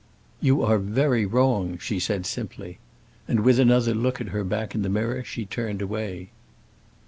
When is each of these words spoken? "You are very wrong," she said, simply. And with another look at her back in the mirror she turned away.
"You 0.41 0.63
are 0.63 0.79
very 0.79 1.27
wrong," 1.27 1.77
she 1.77 1.99
said, 1.99 2.25
simply. 2.25 2.79
And 3.27 3.41
with 3.41 3.59
another 3.59 3.93
look 3.93 4.19
at 4.19 4.29
her 4.29 4.43
back 4.43 4.73
in 4.73 4.81
the 4.81 4.89
mirror 4.89 5.23
she 5.23 5.45
turned 5.45 5.79
away. 5.79 6.31